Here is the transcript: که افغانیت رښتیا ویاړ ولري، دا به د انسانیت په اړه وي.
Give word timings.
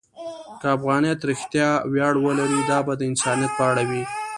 که 0.61 0.67
افغانیت 0.77 1.19
رښتیا 1.29 1.69
ویاړ 1.91 2.13
ولري، 2.19 2.61
دا 2.71 2.79
به 2.85 2.93
د 2.97 3.01
انسانیت 3.11 3.51
په 3.57 3.63
اړه 3.69 3.83
وي. 3.89 4.03